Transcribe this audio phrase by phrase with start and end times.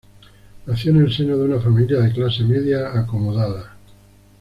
[0.65, 3.77] Nació en el seno de una familia de clase media acomodada.